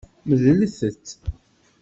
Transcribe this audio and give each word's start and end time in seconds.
Medlet-t. 0.27 1.07